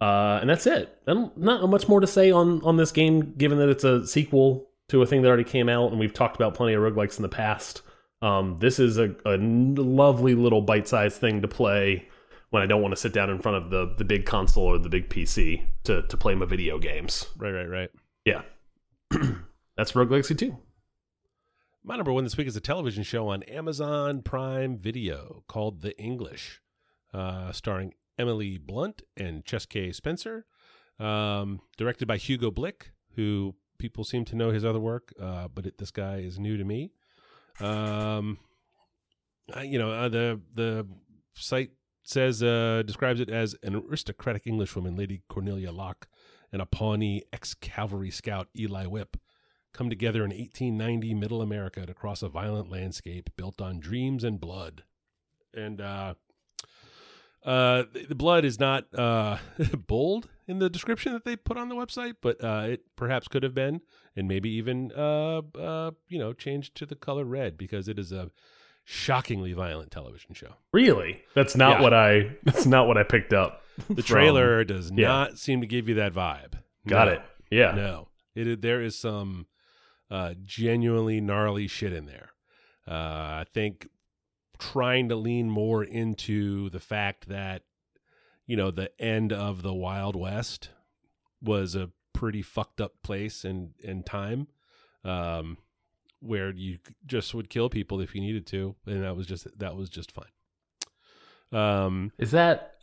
[0.00, 0.96] Uh, and that's it.
[1.06, 4.70] And not much more to say on on this game, given that it's a sequel
[4.88, 7.22] to a thing that already came out, and we've talked about plenty of roguelikes in
[7.22, 7.82] the past.
[8.20, 12.08] Um, this is a, a lovely little bite-sized thing to play
[12.50, 14.78] when I don't want to sit down in front of the the big console or
[14.78, 17.26] the big PC to to play my video games.
[17.36, 17.90] Right, right, right.
[18.24, 18.42] Yeah.
[19.76, 20.56] That's Rogue Legacy 2.
[21.88, 25.98] My number one this week is a television show on Amazon Prime Video called The
[25.98, 26.60] English,
[27.14, 30.44] uh, starring Emily Blunt and Chaske Spencer,
[31.00, 35.64] um, directed by Hugo Blick, who people seem to know his other work, uh, but
[35.64, 36.92] it, this guy is new to me.
[37.58, 38.36] Um,
[39.54, 40.86] I, you know, uh, the the
[41.32, 41.70] site
[42.02, 46.06] says uh, describes it as an aristocratic Englishwoman, Lady Cornelia Locke,
[46.52, 49.16] and a Pawnee ex-cavalry scout, Eli Whipp
[49.72, 54.40] come together in 1890 middle America to cross a violent landscape built on dreams and
[54.40, 54.82] blood.
[55.54, 56.14] And uh,
[57.44, 59.38] uh, the, blood is not uh,
[59.86, 63.42] bold in the description that they put on the website, but uh, it perhaps could
[63.42, 63.80] have been,
[64.16, 68.12] and maybe even uh, uh, you know changed to the color red because it is
[68.12, 68.30] a
[68.84, 70.54] shockingly violent television show.
[70.72, 71.22] Really?
[71.34, 71.82] That's not Yeah.
[71.82, 73.62] what I that's not what I picked up.
[73.88, 75.06] The from- trailer does yeah.
[75.08, 76.54] not seem to give you that vibe.
[76.86, 77.12] Got No.
[77.14, 77.22] it.
[77.50, 77.72] Yeah.
[77.72, 79.46] No, it there is some
[80.10, 82.30] uh, genuinely gnarly shit in there.
[82.86, 83.88] Uh, I think
[84.58, 87.62] trying to lean more into the fact that
[88.46, 90.70] you know the end of the Wild West
[91.42, 94.48] was a pretty fucked up place and and time,
[95.04, 95.58] um,
[96.20, 99.76] where you just would kill people if you needed to, and that was just that
[99.76, 100.24] was just fine.
[101.52, 102.76] Um, Is that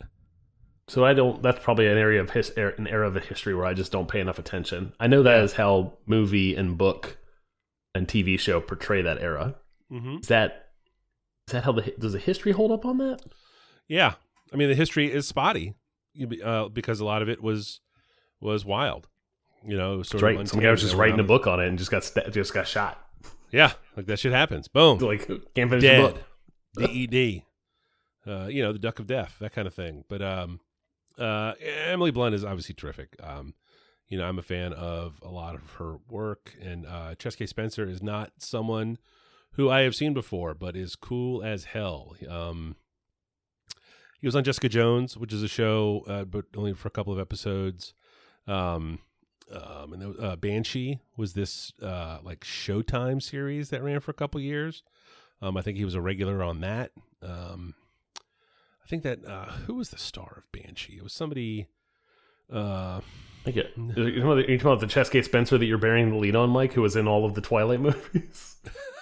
[0.87, 3.65] so I don't that's probably an area of his er, an era of history where
[3.65, 4.93] I just don't pay enough attention.
[4.99, 7.17] I know that is how movie and book
[7.93, 9.55] and TV show portray that era.
[9.91, 10.21] mhm.
[10.21, 10.69] Is that
[11.47, 13.19] is that how the does the history hold up on that?
[13.87, 14.13] Yeah,
[14.53, 15.75] I mean the history is spotty
[16.43, 17.79] uh, because a lot of it was
[18.39, 19.07] was wild.
[19.67, 20.47] You know, it was That's sort of right.
[20.47, 23.01] Some guy was just writing a book on it and just got just got shot.
[23.51, 24.67] Yeah, like that shit happens.
[24.67, 26.13] Boom, Like can't finish the dead.
[26.75, 26.91] book.
[26.91, 27.43] DED.
[28.27, 30.03] Uh, you know, the duck of death, that kind of thing.
[30.09, 30.59] But um,
[31.17, 31.53] uh,
[31.87, 33.15] Emily Blunt is obviously terrific.
[33.21, 33.53] Um,
[34.07, 37.87] you know, I'm a fan of a lot of her work, and uh, Chaske Spencer
[37.87, 38.97] is not someone
[39.53, 42.15] who I have seen before, but is cool as hell.
[42.29, 42.75] Um,
[44.19, 47.13] he was on Jessica Jones, which is a show, uh, but only for a couple
[47.13, 47.93] of episodes.
[48.47, 48.99] Um,
[49.51, 54.41] um, and uh, Banshee was this uh, like Showtime series that ran for a couple
[54.41, 54.83] years.
[55.41, 56.91] Um, I think he was a regular on that.
[57.21, 57.75] Um,
[58.85, 60.97] I think that uh, who was the star of Banshee?
[60.97, 61.67] It was somebody.
[62.51, 63.01] Uh,
[63.45, 63.71] I get.
[63.75, 66.35] You talking about the- you talking about the Chessgate Spencer that you're bearing the lead
[66.35, 68.57] on, Mike, who was in all of the Twilight movies?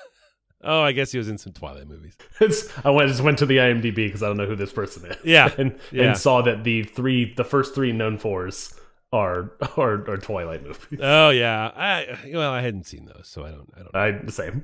[0.63, 2.17] oh, I guess he was in some Twilight movies.
[2.39, 5.05] It's, I went, just went to the IMDb because I don't know who this person
[5.05, 5.17] is.
[5.25, 6.03] Yeah, and yeah.
[6.03, 8.73] and saw that the three, the first three known fours
[9.11, 10.99] are are, are Twilight movies.
[11.01, 11.71] Oh yeah.
[11.75, 13.69] I well, I hadn't seen those, so I don't.
[13.75, 13.95] I don't.
[13.95, 14.63] I the same,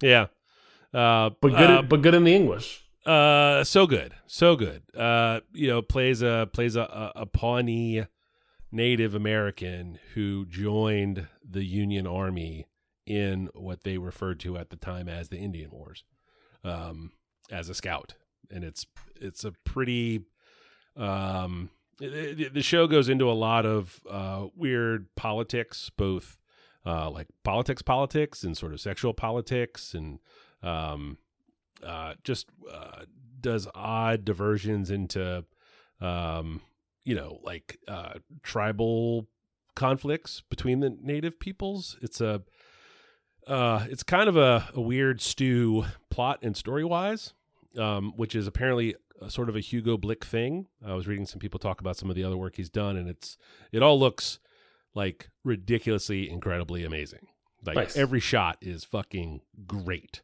[0.00, 0.26] yeah.
[0.94, 2.84] Uh, but good, uh, but good in the English.
[3.06, 4.82] Uh, so good, so good.
[4.94, 8.04] Uh, you know, plays a plays a, a, Pawnee
[8.70, 12.66] Native American who joined the Union Army
[13.06, 16.04] in what they referred to at the time as the Indian Wars,
[16.62, 17.12] um,
[17.50, 18.14] as a scout,
[18.50, 18.84] and it's
[19.20, 20.20] it's a pretty.
[20.96, 26.38] Um, the show goes into a lot of uh, weird politics, both
[26.84, 30.18] uh, like politics, politics, and sort of sexual politics, and
[30.62, 31.18] um,
[31.84, 33.04] uh, just uh,
[33.40, 35.44] does odd diversions into,
[36.00, 36.60] um,
[37.04, 39.28] you know, like uh, tribal
[39.74, 41.96] conflicts between the native peoples.
[42.02, 42.42] It's a,
[43.46, 47.32] uh, it's kind of a, a weird stew, plot and story wise,
[47.78, 50.66] um, which is apparently a, sort of a Hugo Blick thing.
[50.86, 53.08] I was reading some people talk about some of the other work he's done, and
[53.08, 53.36] it's
[53.72, 54.38] it all looks
[54.94, 57.28] like ridiculously, incredibly amazing.
[57.64, 57.96] Like Nice.
[57.96, 60.22] every shot is fucking great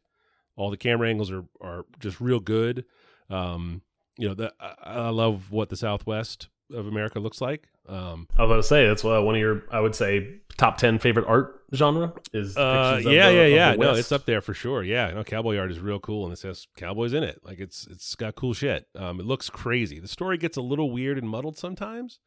[0.57, 2.83] all the camera angles are are just real good.
[3.29, 3.81] Um,
[4.17, 7.69] you know, the, I, I love what the Southwest of America looks like.
[7.87, 10.99] Um, I was about to say that's one of your, I would say, top ten
[10.99, 12.57] favorite art genre is.
[12.57, 13.75] uh, yeah, the- yeah, yeah.
[13.75, 14.83] No, it's up there for sure.
[14.83, 17.39] Yeah, no, cowboy art is real cool, and it says cowboys in it.
[17.45, 18.87] Like it's it's got cool shit.
[18.95, 19.99] Um, it looks crazy.
[20.01, 22.19] The story gets a little weird and muddled sometimes.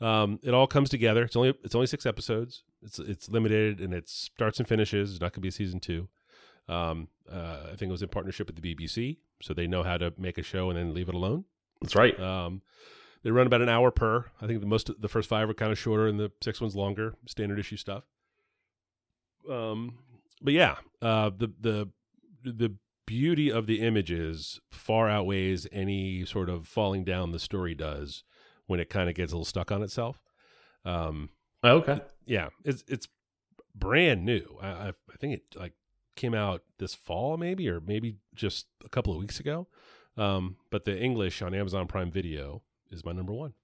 [0.00, 1.22] Um, it all comes together.
[1.22, 2.64] It's only it's only six episodes.
[2.82, 5.12] It's it's limited and it starts and finishes.
[5.12, 6.08] It's not gonna be a season two.
[6.68, 9.96] Um, uh, I think it was in partnership with the BBC, so they know how
[9.98, 11.44] to make a show and then leave it alone.
[11.80, 12.18] That's right.
[12.18, 12.62] Um,
[13.22, 14.26] they run about an hour per.
[14.40, 16.76] I think the most the first five are kind of shorter and the six ones
[16.76, 18.04] longer, standard issue stuff.
[19.50, 19.98] Um,
[20.42, 21.88] but yeah, uh, the the
[22.42, 28.24] the beauty of the images far outweighs any sort of falling down the story does
[28.66, 30.20] when it kind of gets a little stuck on itself.
[30.84, 31.30] Um,
[31.62, 32.00] okay.
[32.26, 33.08] yeah, it's it's
[33.74, 34.58] brand new.
[34.60, 35.72] I, I I think it like
[36.16, 39.66] came out this fall, maybe, or maybe just a couple of weeks ago.
[40.16, 43.54] Um, but the English on Amazon Prime Video is my number one.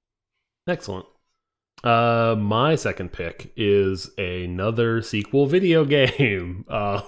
[0.66, 1.06] Excellent.
[1.82, 6.64] Uh, my second pick is another sequel video game.
[6.68, 7.00] Uh,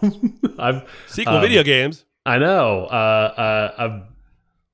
[0.59, 2.05] I've Sequel Um, video games.
[2.25, 2.85] I know.
[2.85, 4.03] Uh, uh, I've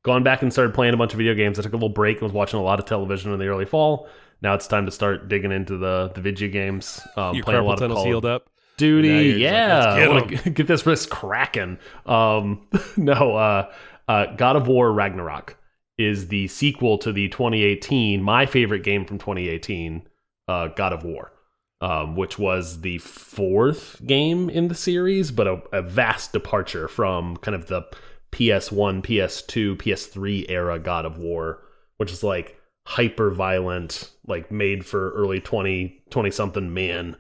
[0.03, 1.59] gone back and started playing a bunch of video games.
[1.59, 3.65] I took a little break and was watching a lot of television in the early
[3.65, 4.09] fall.
[4.41, 7.01] Now it's time to start digging into the the video games.
[7.17, 8.51] Um, Your playing a lot of Call healed up.
[8.79, 11.79] Duty, Now like, yeah, get I wanna get this wrist cracking.
[12.07, 13.71] Um, no, uh,
[14.09, 15.57] uh, God of War Ragnarok
[15.99, 20.09] is the sequel to the 2018, my favorite game from 2018,
[20.47, 21.33] uh, God of War,
[21.81, 27.37] um, which was the fourth game in the series, but a, a vast departure from
[27.39, 27.83] kind of the
[28.31, 31.65] PS1, PS2, PS3 era God of War,
[31.97, 37.17] which is like hyper violent, like made for early 20, 20 something men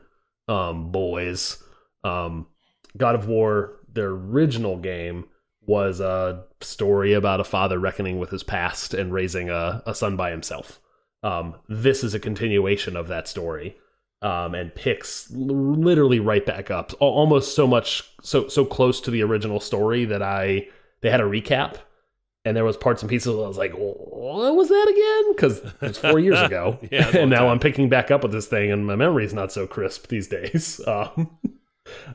[0.48, 1.62] um, boys.
[2.04, 2.46] Um,
[2.96, 5.26] God of War, their original game,
[5.66, 10.16] was a story about a father reckoning with his past and raising a, a son
[10.16, 10.80] by himself.
[11.22, 13.76] Um, this is a continuation of that story
[14.22, 19.22] um, and picks literally right back up, almost so much so so close to the
[19.22, 20.68] original story that I
[21.00, 21.76] they had a recap
[22.48, 23.28] and there was parts and pieces.
[23.28, 25.34] I was like, what was that again?
[25.34, 27.48] Because it's four years ago, Yeah, it's a long and now time.
[27.48, 30.80] I'm picking back up with this thing, and my memory's not so crisp these days.
[30.90, 31.38] Um,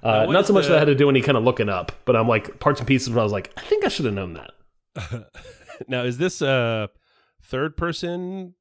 [0.04, 1.92] uh, not so much the- that I had to do any kind of looking up,
[2.06, 4.14] but I'm like parts and pieces where I was like, I think I should have
[4.14, 4.52] known that.
[5.88, 6.92] now, is this a
[7.42, 8.54] third person,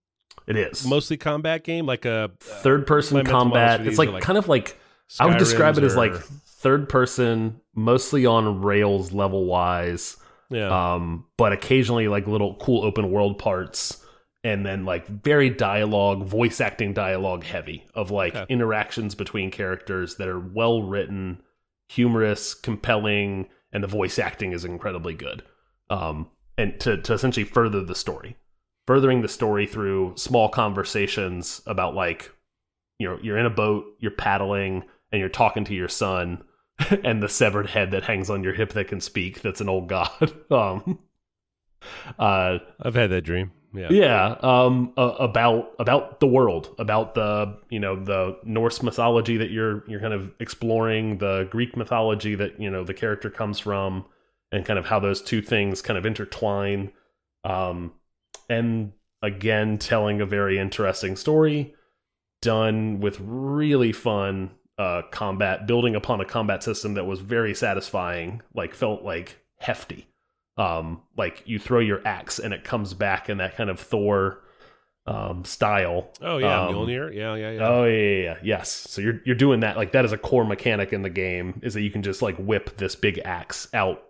[0.47, 1.85] It is mostly combat game?
[1.85, 3.87] Like a third person models combat.
[3.87, 4.79] It's like, like kind of like
[5.21, 10.17] I would describe it Skyrims as like third person, mostly on rails level wise.
[10.53, 10.95] Yeah.
[10.95, 14.05] um, but occasionally like little cool open world parts,
[14.45, 18.53] and then like very dialogue, voice acting dialogue heavy of like Okay.
[18.53, 21.43] interactions between characters that are well written,
[21.89, 25.43] humorous, compelling, and the voice acting is incredibly good.
[25.91, 28.37] Um, and to to essentially further the story,
[28.87, 32.31] furthering the story through small conversations about like,
[32.99, 36.43] you know, you're in a boat, you're paddling, and you're talking to your son
[37.05, 39.89] and the severed head that hangs on your hip that can speak that's an old
[39.89, 40.99] god um
[42.19, 43.53] uh I've had that dream.
[43.75, 43.89] Yeah.
[43.91, 49.51] yeah um uh, about about the world about the you know the norse mythology that
[49.51, 54.05] you're you're kind of exploring the greek mythology that you know the character comes from
[54.53, 56.93] and kind of how those two things kind of intertwine
[57.45, 57.93] um
[58.51, 61.75] and again telling a very interesting story
[62.43, 68.41] done with really fun uh combat building upon a combat system that was very satisfying
[68.55, 70.07] like felt like hefty
[70.57, 74.39] um like you throw your axe and it comes back in that kind of thor
[75.07, 77.13] um style Oh yeah, Um, Mjolnir.
[77.15, 77.69] Yeah, yeah, yeah.
[77.69, 78.71] Oh yeah, yeah, yeah, yes.
[78.71, 81.75] So you're you're doing that like that is a core mechanic in the game is
[81.75, 84.03] that you can just like whip this big axe out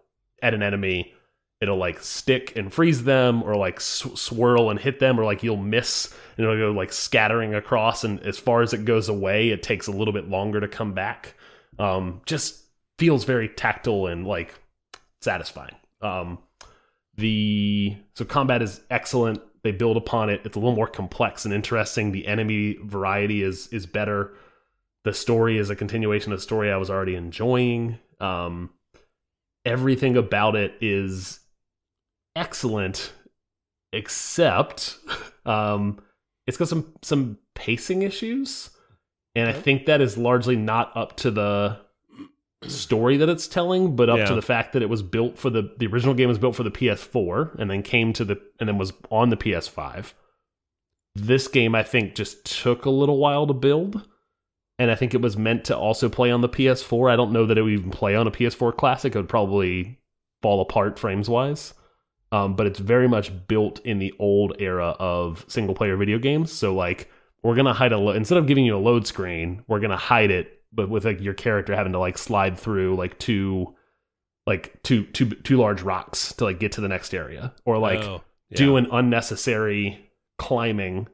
[0.42, 1.14] at an enemy.
[1.62, 5.44] It'll like stick and freeze them, or like sw- swirl and hit them, or like
[5.44, 8.03] you'll miss and it'll go like scattering across.
[8.03, 10.92] And as far as it goes away, it takes a little bit longer to come
[10.92, 11.35] back.
[11.79, 12.64] Um, just
[12.98, 14.55] feels very tactile and like
[15.20, 15.77] satisfying.
[16.01, 16.38] Um,
[17.16, 19.40] the so combat is excellent.
[19.62, 20.40] They build upon it.
[20.44, 22.11] It's a little more complex and interesting.
[22.11, 24.35] The enemy variety is is better.
[25.05, 27.98] The story is a continuation of the story I was already enjoying.
[28.18, 28.70] Um,
[29.64, 31.40] everything about it is
[32.37, 33.12] excellent,
[33.92, 34.99] except
[35.47, 36.01] um,
[36.47, 38.71] it's got some some pacing issues,
[39.35, 41.79] and I think that is largely not up to the
[42.66, 44.27] story that it's telling, but up Yeah.
[44.27, 46.62] to the fact that it was built for the the original game was built for
[46.62, 50.12] the PS4 and then came to the and then was on the PS5.
[51.14, 54.07] This game I think just took a little while to build.
[54.79, 57.12] And I think it was meant to also play on the PS4.
[57.12, 59.14] I don't know that it would even play on a PS4 classic.
[59.14, 59.99] It would probably
[60.40, 61.75] fall apart frames wise.
[62.33, 66.51] Um, but it's very much built in the old era of single player video games.
[66.51, 67.11] So like
[67.42, 70.31] we're gonna hide a lo- instead of giving you a load screen, we're gonna hide
[70.31, 73.75] it, but with like your character having to like slide through like two,
[74.47, 78.01] like two two two large rocks to like get to the next area, or like
[78.01, 78.57] Oh, yeah.
[78.57, 81.09] do an unnecessary climbing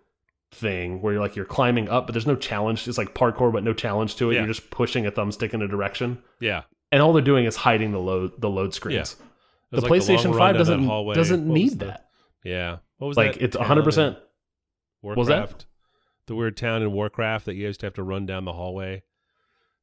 [0.52, 2.86] thing where you're like you're climbing up, but there's no challenge.
[2.88, 4.34] It's like parkour, but no challenge to it.
[4.34, 4.40] Yeah.
[4.40, 6.62] You're just pushing a thumbstick in a direction, yeah.
[6.92, 9.12] and all they're doing is hiding the load the load screens.
[9.12, 9.16] It
[9.70, 12.08] The like PlayStation Five doesn't doesn't What need the- that.
[12.44, 12.78] Yeah.
[12.98, 13.22] What was that?
[13.22, 13.80] Like that it's 100.
[13.80, 14.16] in percent
[15.02, 15.18] Warcraft.
[15.18, 15.64] was that?
[16.26, 19.02] The weird town in Warcraft that you used to have to run down the hallway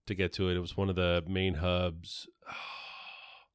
[0.07, 0.57] to get to it.
[0.57, 2.27] It was one of the main hubs.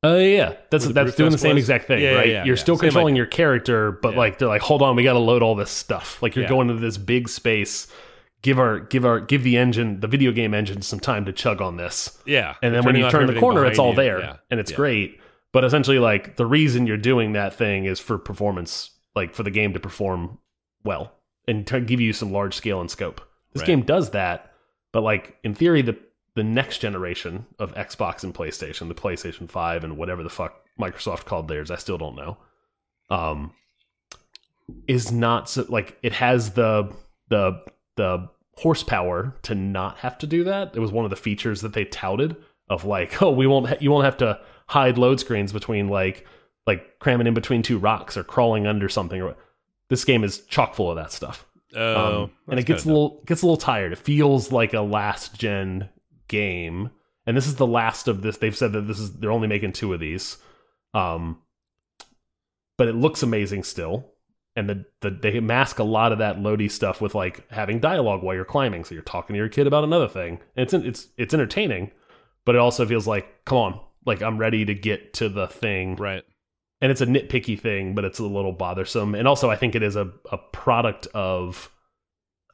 [0.03, 1.65] Oh yeah, that's that's doing the same was?
[1.65, 2.27] exact thing, Yeah, right?
[2.27, 2.63] yeah, you're yeah.
[2.63, 3.19] still Same controlling idea.
[3.19, 6.23] your character, but like they're like, hold on, we got to load all this stuff.
[6.23, 7.87] Like you're going into this big space.
[8.41, 11.61] Give our give our give the engine, the video game engine, some time to chug
[11.61, 12.19] on this.
[12.25, 12.55] Yeah.
[12.63, 13.97] And then when you turn the corner, it's all you.
[13.97, 14.77] there, and it's Yeah.
[14.79, 15.21] great.
[15.53, 19.51] But essentially, like the reason you're doing that thing is for performance, like for the
[19.51, 20.39] game to perform
[20.85, 21.13] well
[21.49, 23.21] and to give you some large scale and scope.
[23.53, 23.67] This Right.
[23.67, 24.53] game does that,
[24.93, 25.97] but like in theory, the
[26.37, 31.25] the next generation of Xbox and PlayStation, the PlayStation Five and whatever the fuck Microsoft
[31.25, 32.37] called theirs, I still don't know.
[33.11, 33.53] Um,
[34.87, 36.93] is not so, like it has the
[37.29, 37.61] the
[37.97, 40.77] the horsepower to not have to do that.
[40.77, 42.37] It was one of the features that they touted
[42.69, 46.25] of like, oh, we won't ha- you won't have to hide load screens between like
[46.65, 49.21] like cramming in between two rocks or crawling under something.
[49.21, 49.35] Or
[49.89, 53.23] this game is chock full of that stuff, Oh, um, and it gets a little
[53.27, 53.93] gets a little tired.
[53.93, 55.89] It feels like a last gen
[56.29, 56.91] game,
[57.27, 58.39] and this is the last of this.
[58.39, 60.39] They've said that this is they're only making two of these,
[60.95, 61.39] um,
[62.79, 64.07] but it looks amazing still.
[64.57, 68.23] And the, the they mask a lot of that loady stuff with like having dialogue
[68.23, 70.41] while you're climbing, so you're talking to your kid about another thing.
[70.57, 71.93] And it's it's it's entertaining,
[72.45, 75.97] but it also feels like, come on, like I'm ready to get to the thing.
[75.97, 76.25] Right.
[76.81, 79.15] and it's a nitpicky thing, but it's a little bothersome.
[79.15, 81.71] And also, I think it is a, a product of.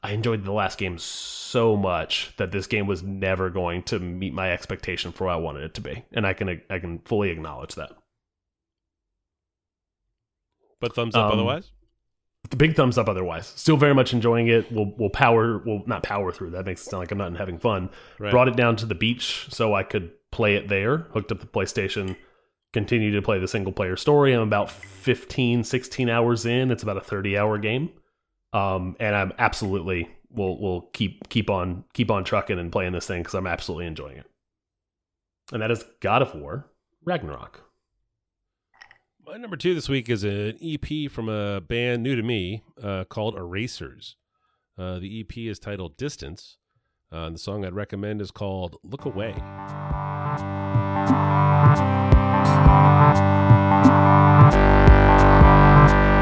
[0.03, 4.31] I enjoyed the last game so much that this game was never going to meet
[4.31, 7.31] my expectation for what I wanted it to be, and I can I can fully
[7.31, 7.91] acknowledge that.
[10.79, 11.71] But thumbs up Um, otherwise?
[12.49, 13.09] The big thumbs up.
[13.09, 14.71] Otherwise, still very much enjoying it.
[14.71, 15.61] We'll we'll power.
[15.65, 16.51] We'll not power through.
[16.51, 17.89] That makes it sound like I'm not having fun.
[18.19, 18.31] Right.
[18.31, 20.99] Brought it down to the beach so I could play it there.
[21.13, 22.15] Hooked up the PlayStation.
[22.71, 24.33] Continue to play the single player story.
[24.33, 26.69] I'm about 15, 16 hours in.
[26.69, 27.89] It's about a 30 hour game.
[28.53, 33.07] Um, and I'm absolutely will will keep keep on keep on trucking and playing this
[33.07, 34.25] thing because I'm absolutely enjoying it.
[35.51, 36.69] And that is God of War
[37.03, 37.63] Ragnarok.
[39.25, 43.05] My number two this week is an EP from a band new to me uh,
[43.05, 44.15] called Erasers.
[44.77, 46.57] Uh, the EP is titled Distance.
[47.11, 49.33] Uh, the song I'd recommend is called Look Away.
[50.37, 51.81] thank
[55.91, 56.16] you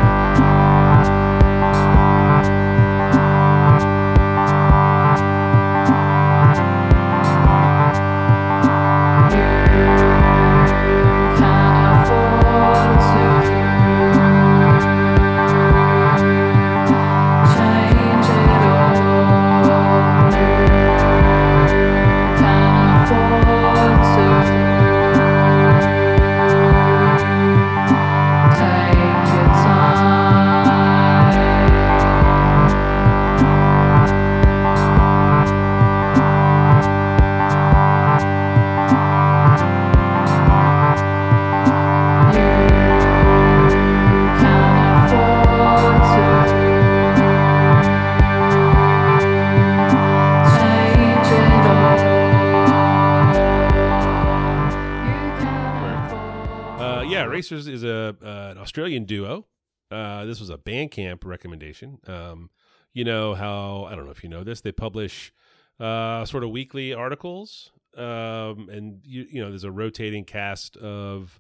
[60.95, 61.99] Bandcamp recommendation.
[62.08, 62.49] Um,
[62.93, 64.62] you know how I don't know if you know this.
[64.62, 65.34] They publish
[65.79, 71.39] uh, sort of weekly articles, um, and you you know there's a rotating cast of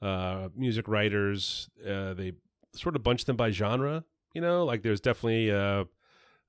[0.00, 1.68] uh, music writers.
[1.86, 2.32] Uh, they
[2.74, 4.04] sort of bunch them by genre.
[4.32, 5.84] You know, like there's definitely uh,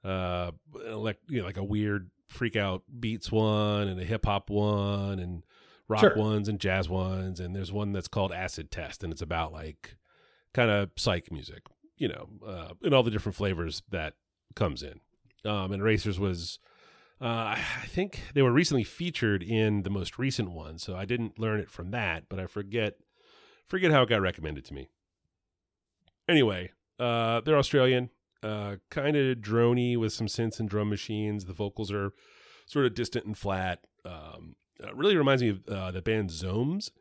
[0.03, 0.51] uh,
[0.91, 5.19] like you know like a weird freak out beats one and a hip hop one
[5.19, 5.43] and
[5.87, 6.17] rock Sure.
[6.17, 9.95] ones and jazz ones and there's one that's called acid test and it's about like
[10.53, 11.61] kind of psych music
[11.97, 14.13] you know uh, and all the different flavors that
[14.55, 14.99] comes in.
[15.45, 16.59] Um, and Erasers was
[17.19, 21.39] uh, i think they were recently featured in the most recent one so i didn't
[21.39, 22.95] learn it from that but i forget
[23.67, 24.87] forget how it got recommended to me.
[26.27, 28.09] Anyway uh, they're australian
[28.43, 31.45] uh, kind of drony with some synths and drum machines.
[31.45, 32.11] The vocals are
[32.65, 33.79] sort of distant and flat.
[34.05, 36.91] Um, uh, really reminds me of uh, the band Zomes,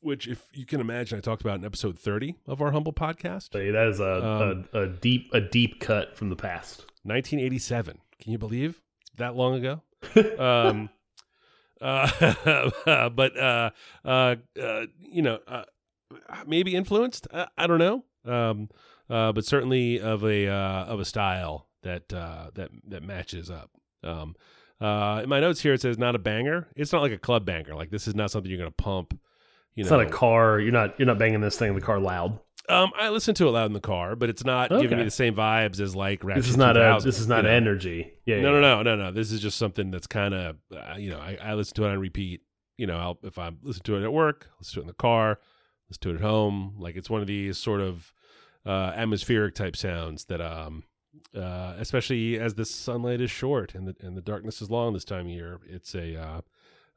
[0.00, 3.52] which, if you can imagine, I talked about in episode 30 of our humble podcast.
[3.52, 6.80] So that is a, Um, a, a deep a deep cut from the past.
[7.04, 7.98] 1987.
[8.20, 8.80] Can you believe
[9.16, 9.82] that long ago?
[10.38, 10.88] um,
[11.80, 12.70] uh,
[13.10, 13.70] but uh,
[14.04, 15.64] uh, uh, you know, uh,
[16.46, 17.26] maybe influenced.
[17.32, 18.04] I, I don't know.
[18.24, 18.68] Um,
[19.10, 23.70] uh, but certainly of a uh, of a style that uh, that that matches up.
[24.02, 24.36] Um,
[24.80, 26.68] uh, in my notes here, it says not a banger.
[26.76, 27.74] It's not like a club banger.
[27.74, 29.18] Like this is not something you're going to pump.
[29.78, 30.58] You It's know, not a car.
[30.58, 32.40] You're not you're not banging this thing in the car loud.
[32.68, 35.10] Um, I listen to it loud in the car, but it's not giving me the
[35.12, 37.50] same vibes as like Ratchet This is not a this is not you know?
[37.50, 38.12] energy.
[38.26, 38.40] Yeah.
[38.40, 38.60] No, yeah.
[38.60, 39.12] no, no, no, no.
[39.12, 41.90] This is just something that's kind of, uh, you know, I, I listen to it
[41.92, 42.40] on repeat.
[42.76, 44.94] You know, I'll, if I listen to it at work, listen to it in the
[44.94, 45.38] car,
[45.88, 46.74] listen to it at home.
[46.76, 48.12] Like it's one of these sort of
[48.66, 50.82] uh, atmospheric type sounds that, um,
[51.36, 55.04] uh, especially as the sunlight is short and the and the darkness is long this
[55.04, 56.16] time of year, it's a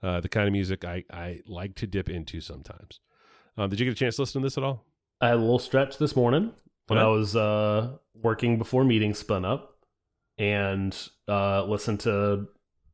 [0.03, 2.99] uh, the kind of music I I like to dip into sometimes.
[3.57, 4.85] Um, did you get a chance to listen to this at all?
[5.19, 6.53] I had a little stretch this morning
[6.87, 6.99] when.
[6.99, 9.77] I was uh, working before meetings spun up,
[10.37, 10.95] and
[11.27, 12.47] uh, listened to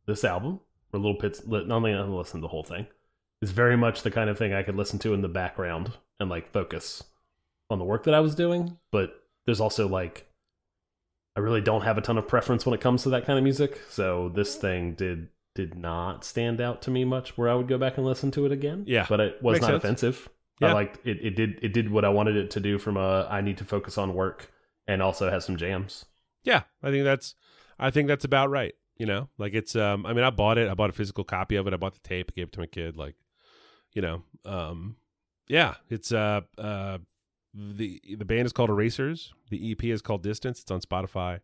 [0.06, 0.60] this album
[0.94, 1.46] or little bits.
[1.46, 2.88] Not only not listen to the whole thing.
[3.42, 6.30] It's very much the kind of thing I could listen to in the background and
[6.30, 7.04] like focus
[7.70, 8.78] on the work that I was doing.
[8.92, 9.12] But
[9.46, 10.28] there's also like
[11.36, 13.44] I really don't have a ton of preference when it comes to that kind of
[13.44, 13.80] music.
[13.90, 17.78] So this thing did did not stand out to me much where I would go
[17.80, 18.84] back and listen to it again.
[18.88, 19.08] Yeah.
[19.10, 19.84] But it was Makes not sense.
[20.04, 20.30] offensive.
[20.62, 20.70] Yeah.
[20.70, 21.18] I liked it.
[21.22, 21.60] It did.
[21.64, 22.78] It did what I wanted it to do.
[22.80, 24.52] From a, I need to focus on work,
[24.88, 26.06] and also has some jams.
[26.44, 27.36] Yeah, I think that's
[27.78, 28.74] I think that's about right.
[28.96, 30.70] You know, like it's um I mean I bought it.
[30.70, 31.74] I bought a physical copy of it.
[31.74, 33.16] I bought the tape, gave it to my kid like
[33.94, 34.96] you know, um
[35.48, 36.98] yeah, it's uh uh
[37.54, 39.34] the the band is called Erasers.
[39.50, 40.62] The EP is called Distance.
[40.62, 41.42] It's on Spotify.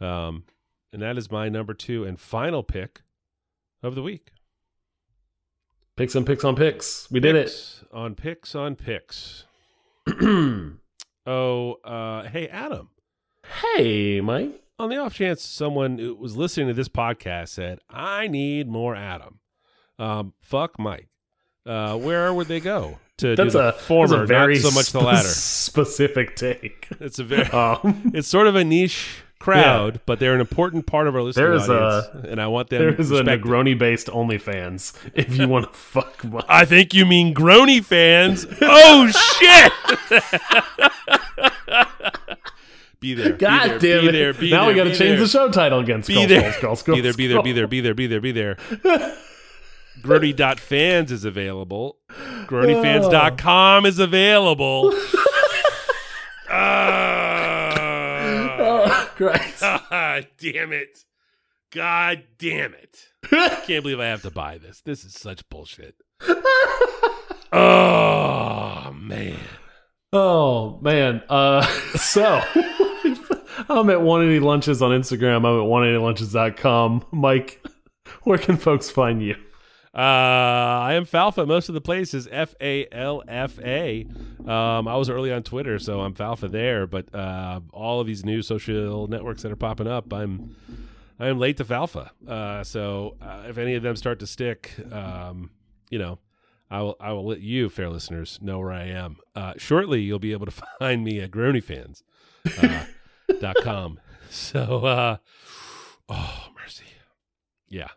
[0.00, 0.44] Um
[0.92, 3.02] and that is my number 2 and final pick
[3.82, 4.32] of the week.
[5.96, 7.10] Picks on picks on picks.
[7.10, 7.52] We did it.
[7.92, 9.44] on picks on picks.
[11.26, 12.88] Oh, uh hey Adam.
[13.76, 14.62] hey, Mike.
[14.78, 18.96] on the off chance someone who was listening to this podcast said, "I need more
[18.96, 19.38] Adam,"
[19.98, 21.08] um, fuck Mike.
[21.66, 24.92] Uh, where would they go to That's do a former, a very not so much
[24.92, 25.28] the latter?
[25.28, 26.88] specific take.
[27.00, 31.08] It's a very, Um, it's sort of a niche crowd, but they're an important part
[31.08, 32.80] of our listening There's a- audience, and I want them.
[32.80, 33.22] there is a.
[33.24, 34.92] Negroni based OnlyFans.
[35.14, 36.44] If you want to fuck Mike.
[36.48, 38.46] I think you mean Grony fans.
[38.60, 39.08] oh
[39.40, 39.72] shit!
[43.00, 43.32] be there.
[43.32, 44.12] God be there, damn be it!
[44.12, 45.18] There, be now there, we got to change there.
[45.20, 46.02] the show title again.
[46.06, 46.52] Be there.
[46.52, 49.16] skull, skull, be there, be there, be there, be there, be there, be there, there.
[50.02, 51.96] Grody.fans is available.
[52.46, 54.94] GronyFans.com is available.
[56.52, 57.09] Oh,
[59.20, 59.60] Christ.
[59.90, 61.04] God damn it.
[61.70, 62.98] God damn it.
[63.30, 64.80] I can't believe I have to buy this.
[64.80, 65.94] This is such bullshit.
[67.52, 69.36] Oh, man.
[70.12, 71.22] Oh man.
[71.28, 71.62] Uh
[71.96, 72.40] so
[73.68, 75.36] I'm at 180 lunches on Instagram.
[75.38, 77.04] I'm at 180lunches.com.
[77.12, 77.64] Mike,
[78.22, 79.36] where can folks find you?
[79.92, 81.46] Uh, I am Falfa.
[81.46, 84.06] Most of the places F A L F A.
[84.46, 86.86] Um, I was early on Twitter, so I'm Falfa there.
[86.86, 90.54] But uh, all of these new social networks that are popping up, I'm
[91.18, 92.10] I am late to Falfa.
[92.26, 95.50] Uh, so uh, if any of them start to stick, um,
[95.90, 96.20] you know,
[96.70, 99.16] I will I will let you, fair listeners, know where I am.
[99.34, 102.02] Uh, shortly, you'll be able to find me at GronyFans.
[102.62, 102.84] Uh,
[103.40, 103.98] dot com.
[104.30, 105.16] So, uh,
[106.08, 106.84] oh mercy,
[107.68, 107.88] yeah,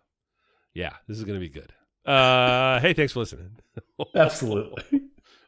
[0.74, 1.72] yeah, this is gonna be good.
[2.06, 3.52] Uh, hey, thanks for listening.
[4.16, 5.02] Absolutely.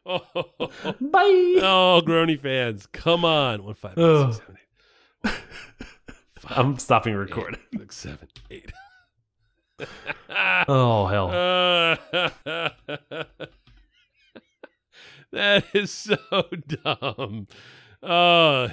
[0.06, 0.20] oh,
[1.00, 1.60] Bye.
[1.62, 3.62] oh, Grony fans, come on!
[3.64, 4.30] One five Oh.
[4.32, 4.56] six seven
[5.26, 5.32] eight.
[6.48, 7.60] I'm stopping recording.
[7.76, 8.72] Six seven eight.
[10.68, 11.28] Oh hell.
[11.28, 11.96] Uh,
[15.32, 16.16] that is so
[16.66, 17.46] dumb.
[18.02, 18.70] Oh,